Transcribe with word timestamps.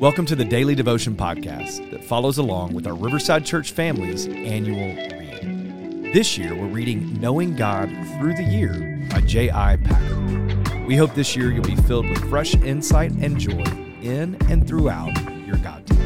Welcome 0.00 0.24
to 0.26 0.34
the 0.34 0.46
Daily 0.46 0.74
Devotion 0.74 1.14
Podcast 1.14 1.90
that 1.90 2.02
follows 2.02 2.38
along 2.38 2.72
with 2.72 2.86
our 2.86 2.94
Riverside 2.94 3.44
Church 3.44 3.72
family's 3.72 4.26
annual 4.28 4.94
read. 4.96 6.14
This 6.14 6.38
year, 6.38 6.54
we're 6.54 6.68
reading 6.68 7.20
Knowing 7.20 7.54
God 7.54 7.90
Through 8.16 8.32
the 8.32 8.42
Year 8.42 9.06
by 9.10 9.20
J.I. 9.20 9.76
Packer. 9.76 10.86
We 10.86 10.96
hope 10.96 11.12
this 11.14 11.36
year 11.36 11.52
you'll 11.52 11.64
be 11.64 11.76
filled 11.76 12.08
with 12.08 12.16
fresh 12.30 12.54
insight 12.54 13.12
and 13.12 13.38
joy 13.38 13.62
in 14.00 14.38
and 14.48 14.66
throughout 14.66 15.14
your 15.46 15.58
God 15.58 15.86
time. 15.86 15.98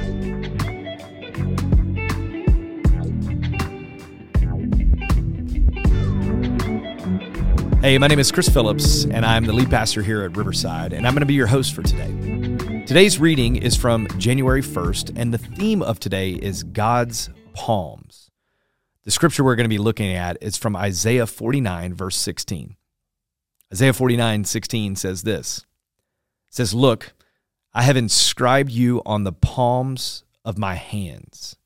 Hey, 7.81 7.97
my 7.99 8.09
name 8.09 8.19
is 8.19 8.33
Chris 8.33 8.49
Phillips, 8.49 9.05
and 9.05 9.25
I'm 9.25 9.45
the 9.45 9.53
lead 9.53 9.71
pastor 9.71 10.03
here 10.03 10.25
at 10.25 10.37
Riverside, 10.37 10.93
and 10.93 11.07
I'm 11.07 11.13
going 11.13 11.21
to 11.21 11.27
be 11.27 11.35
your 11.35 11.47
host 11.47 11.73
for 11.75 11.85
today. 11.85 12.54
Today's 12.87 13.19
reading 13.19 13.57
is 13.57 13.77
from 13.77 14.07
January 14.19 14.61
1st, 14.61 15.15
and 15.17 15.33
the 15.33 15.39
theme 15.39 15.81
of 15.81 15.99
today 15.99 16.33
is 16.33 16.65
God's 16.65 17.31
palms. 17.55 18.31
The 19.05 19.11
scripture 19.11 19.43
we're 19.43 19.57
going 19.57 19.65
to 19.65 19.71
be 19.71 19.79
looking 19.79 20.13
at 20.13 20.37
is 20.43 20.59
from 20.59 20.77
Isaiah 20.77 21.27
49, 21.27 21.95
verse 21.95 22.15
16. 22.15 22.77
Isaiah 23.73 23.95
49, 23.95 24.45
16 24.45 24.97
says 24.97 25.23
this 25.23 25.65
it 26.47 26.55
says, 26.55 26.75
Look, 26.75 27.15
I 27.73 27.85
have 27.85 27.97
inscribed 27.97 28.71
you 28.71 29.01
on 29.07 29.25
the 29.25 29.33
palms 29.33 30.25
of 30.45 30.59
my 30.59 30.75
hands. 30.75 31.57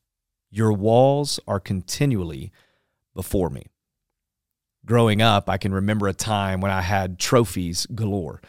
Your 0.52 0.72
walls 0.72 1.40
are 1.48 1.58
continually 1.58 2.52
before 3.16 3.50
me. 3.50 3.66
Growing 4.86 5.20
up, 5.20 5.50
I 5.50 5.56
can 5.56 5.74
remember 5.74 6.06
a 6.06 6.14
time 6.14 6.60
when 6.60 6.70
I 6.70 6.82
had 6.82 7.18
trophies 7.18 7.86
galore. 7.92 8.40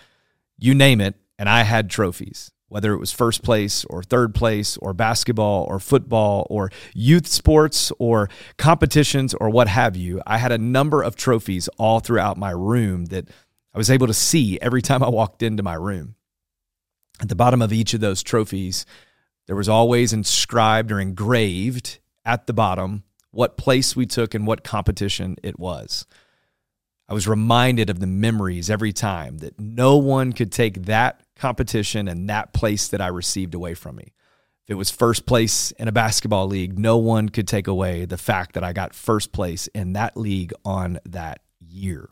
You 0.60 0.76
name 0.76 1.02
it, 1.02 1.16
and 1.40 1.50
I 1.50 1.64
had 1.64 1.90
trophies 1.90 2.52
whether 2.70 2.94
it 2.94 3.00
was 3.00 3.12
first 3.12 3.44
place 3.44 3.84
or 3.86 4.02
third 4.02 4.34
place 4.34 4.78
or 4.78 4.94
basketball 4.94 5.66
or 5.68 5.80
football 5.80 6.48
or 6.50 6.72
youth 6.94 7.28
sports 7.28 7.92
or 8.00 8.30
competitions 8.58 9.34
or 9.34 9.50
what 9.50 9.68
have 9.68 9.98
you, 9.98 10.22
I 10.26 10.38
had 10.38 10.52
a 10.52 10.58
number 10.58 11.02
of 11.02 11.16
trophies 11.16 11.68
all 11.78 12.00
throughout 12.00 12.38
my 12.38 12.52
room 12.52 13.06
that 13.06 13.28
I 13.74 13.78
was 13.78 13.90
able 13.90 14.08
to 14.08 14.14
see 14.14 14.60
every 14.62 14.82
time 14.82 15.04
I 15.04 15.10
walked 15.10 15.44
into 15.44 15.64
my 15.64 15.74
room. 15.74 16.16
At 17.22 17.28
the 17.28 17.36
bottom 17.36 17.62
of 17.62 17.74
each 17.74 17.94
of 17.94 18.00
those 18.00 18.24
trophies, 18.24 18.86
there 19.48 19.56
was 19.56 19.68
always 19.68 20.14
inscribed 20.14 20.92
or 20.92 21.00
engraved 21.00 22.00
at 22.24 22.48
the 22.48 22.54
bottom 22.54 23.04
what 23.32 23.58
place 23.58 23.96
we 23.96 24.06
took 24.06 24.34
and 24.34 24.48
what 24.48 24.64
competition 24.64 25.36
it 25.44 25.60
was. 25.60 26.06
I 27.08 27.14
was 27.16 27.28
reminded 27.28 27.90
of 27.90 28.00
the 28.00 28.08
memories 28.08 28.70
every 28.70 28.94
time 28.94 29.40
that 29.40 29.60
no 29.60 29.98
one 29.98 30.34
could 30.34 30.52
take 30.52 30.84
that 30.86 31.22
competition 31.40 32.08
and 32.08 32.30
that 32.30 32.54
place 32.54 32.88
that 32.90 33.02
I 33.02 33.08
received 33.08 33.56
away 33.56 33.74
from 33.74 33.96
me. 33.96 34.14
If 34.66 34.72
it 34.74 34.76
was 34.76 34.92
first 34.92 35.26
place 35.26 35.72
in 35.72 35.88
a 35.88 35.92
basketball 35.92 36.46
league, 36.48 36.78
no 36.78 36.98
one 36.98 37.30
could 37.30 37.48
take 37.48 37.68
away 37.68 38.06
the 38.06 38.18
fact 38.18 38.54
that 38.54 38.64
I 38.64 38.74
got 38.74 38.94
first 38.94 39.32
place 39.32 39.68
in 39.68 39.94
that 39.94 40.16
league 40.16 40.54
on 40.64 41.00
that 41.06 41.42
year. 41.60 42.10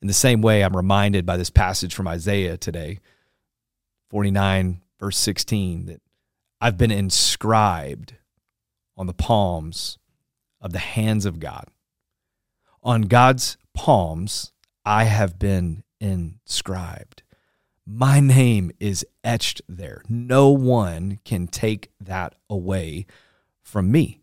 In 0.00 0.06
the 0.06 0.14
same 0.14 0.42
way, 0.42 0.62
I'm 0.62 0.76
reminded 0.76 1.26
by 1.26 1.36
this 1.36 1.50
passage 1.50 1.94
from 1.94 2.06
Isaiah 2.06 2.56
today, 2.56 3.00
49, 4.10 4.82
verse 5.00 5.16
16, 5.16 5.86
that 5.86 6.02
I've 6.60 6.78
been 6.78 6.92
inscribed 6.92 8.14
on 8.96 9.06
the 9.06 9.14
palms 9.14 9.98
of 10.60 10.72
the 10.72 10.78
hands 10.78 11.26
of 11.26 11.40
God. 11.40 11.66
On 12.82 13.02
God's 13.02 13.56
palms, 13.72 14.52
I 14.84 15.04
have 15.04 15.38
been 15.38 15.82
inscribed. 16.00 17.23
My 17.86 18.18
name 18.18 18.70
is 18.80 19.04
etched 19.22 19.60
there. 19.68 20.02
No 20.08 20.48
one 20.48 21.18
can 21.22 21.46
take 21.46 21.90
that 22.00 22.34
away 22.48 23.04
from 23.62 23.92
me. 23.92 24.22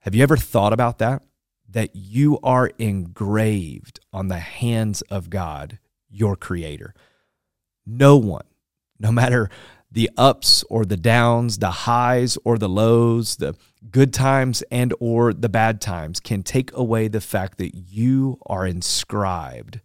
Have 0.00 0.14
you 0.14 0.22
ever 0.22 0.38
thought 0.38 0.72
about 0.72 0.96
that? 0.98 1.22
That 1.68 1.94
you 1.94 2.38
are 2.42 2.70
engraved 2.78 4.00
on 4.14 4.28
the 4.28 4.38
hands 4.38 5.02
of 5.02 5.28
God, 5.28 5.78
your 6.08 6.36
creator. 6.36 6.94
No 7.84 8.16
one, 8.16 8.46
no 8.98 9.12
matter 9.12 9.50
the 9.92 10.08
ups 10.16 10.64
or 10.70 10.86
the 10.86 10.96
downs, 10.96 11.58
the 11.58 11.70
highs 11.70 12.38
or 12.44 12.56
the 12.56 12.68
lows, 12.68 13.36
the 13.36 13.56
good 13.90 14.14
times 14.14 14.62
and 14.70 14.94
or 15.00 15.34
the 15.34 15.50
bad 15.50 15.82
times 15.82 16.18
can 16.18 16.42
take 16.42 16.72
away 16.72 17.08
the 17.08 17.20
fact 17.20 17.58
that 17.58 17.74
you 17.74 18.38
are 18.46 18.66
inscribed 18.66 19.80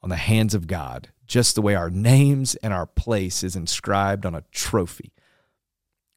on 0.00 0.10
the 0.10 0.16
hands 0.16 0.54
of 0.54 0.68
God 0.68 1.08
just 1.26 1.54
the 1.54 1.62
way 1.62 1.74
our 1.74 1.90
names 1.90 2.54
and 2.56 2.72
our 2.72 2.86
place 2.86 3.42
is 3.42 3.56
inscribed 3.56 4.26
on 4.26 4.34
a 4.34 4.44
trophy. 4.52 5.12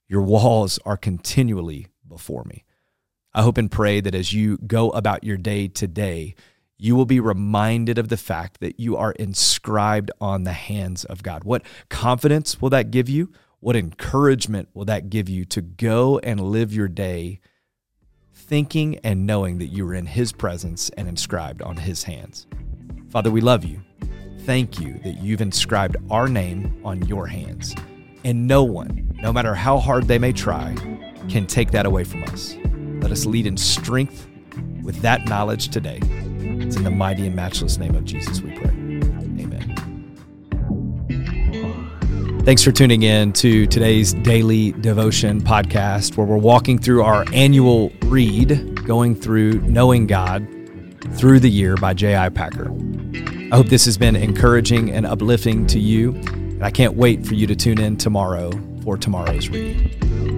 Your 0.08 0.22
walls 0.22 0.80
are 0.86 0.98
continually 0.98 1.88
before 2.08 2.44
me. 2.46 2.64
I 3.34 3.44
hope 3.44 3.58
and 3.58 3.72
pray 3.72 4.02
that 4.02 4.16
as 4.16 4.34
you 4.34 4.58
go 4.58 4.90
about 4.92 5.24
your 5.24 5.38
day 5.38 5.68
today, 5.68 6.36
you 6.78 6.96
will 6.96 7.06
be 7.06 7.20
reminded 7.20 7.98
of 7.98 8.10
the 8.10 8.18
fact 8.18 8.60
that 8.60 8.80
you 8.80 8.96
are 8.96 9.12
inscribed 9.14 10.12
on 10.22 10.44
the 10.44 10.54
hands 10.54 11.06
of 11.06 11.24
God. 11.24 11.44
What 11.44 11.64
confidence 11.90 12.62
will 12.62 12.70
that 12.70 12.92
give 12.92 13.10
you? 13.10 13.32
What 13.60 13.76
encouragement 13.76 14.70
will 14.74 14.86
that 14.86 15.10
give 15.10 15.28
you 15.28 15.44
to 15.46 15.62
go 15.62 16.20
and 16.20 16.40
live 16.40 16.74
your 16.74 16.88
day 16.88 17.40
thinking 18.34 19.00
and 19.04 19.26
knowing 19.26 19.58
that 19.58 19.68
you 19.68 19.88
are 19.88 19.96
in 19.96 20.06
His 20.06 20.32
presence 20.32 20.90
and 20.92 21.08
inscribed 21.08 21.62
on 21.62 21.78
His 21.78 22.04
hands? 22.04 22.46
Father, 23.10 23.32
we 23.32 23.42
love 23.42 23.66
you 23.66 23.82
thank 24.48 24.80
you 24.80 24.94
that 25.04 25.22
you've 25.22 25.42
inscribed 25.42 25.98
our 26.10 26.30
name 26.30 26.74
on 26.86 27.06
your 27.06 27.28
hands. 27.28 27.76
And 28.24 28.48
no 28.48 28.64
one, 28.64 29.14
no 29.22 29.34
matter 29.34 29.54
how 29.54 29.78
hard 29.78 30.08
they 30.08 30.18
may 30.18 30.32
try, 30.32 30.74
can 31.28 31.46
take 31.46 31.72
that 31.72 31.86
away 31.86 32.06
from 32.06 32.24
us. 32.24 32.56
Let 33.02 33.12
us 33.12 33.26
lead 33.26 33.46
in 33.46 33.58
strength 33.58 34.26
with 34.84 35.02
that 35.02 35.28
knowledge 35.28 35.68
today. 35.68 36.00
It's 36.02 36.78
in 36.78 36.86
the 36.86 36.92
mighty 36.92 37.28
and 37.28 37.36
matchless 37.36 37.78
name 37.78 37.94
of 37.94 38.06
Jesus 38.06 38.40
we 38.40 38.52
pray. 38.52 38.70
Amen. 38.70 39.76
Thanks 42.46 42.64
for 42.64 42.72
tuning 42.72 43.04
in 43.04 43.34
to 43.34 43.68
today's 43.68 44.14
daily 44.14 44.72
devotion 44.72 45.42
podcast 45.42 46.16
where 46.16 46.26
we're 46.26 46.38
walking 46.38 46.80
through 46.80 47.04
our 47.04 47.26
annual 47.34 47.92
read, 48.06 48.86
going 48.86 49.14
through 49.14 49.60
Knowing 49.64 50.08
God 50.08 50.48
through 51.16 51.42
the 51.42 51.50
year 51.50 51.76
by 51.76 51.94
J.I. 51.94 52.30
Packer. 52.30 52.72
I 53.50 53.56
hope 53.56 53.68
this 53.68 53.86
has 53.86 53.98
been 53.98 54.18
encouraging 54.18 54.92
and 54.92 55.06
uplifting 55.06 55.66
to 55.68 55.80
you. 55.80 56.12
And 56.12 56.66
I 56.66 56.70
can't 56.70 56.96
wait 56.96 57.26
for 57.26 57.34
you 57.34 57.48
to 57.48 57.56
tune 57.56 57.80
in 57.80 57.96
tomorrow 57.96 58.52
for 58.84 58.98
tomorrow's 58.98 59.48
reading. 59.48 60.37